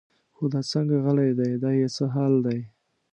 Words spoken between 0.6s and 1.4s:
څنګه غلی